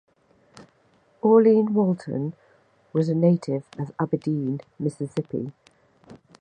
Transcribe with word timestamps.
Orline 1.21 1.69
Walton 1.73 2.33
was 2.91 3.07
a 3.09 3.13
native 3.13 3.63
of 3.77 3.91
Aberdeen, 3.99 4.59
Mississippi. 4.79 5.51